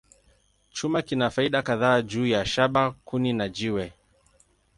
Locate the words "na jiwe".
3.33-3.93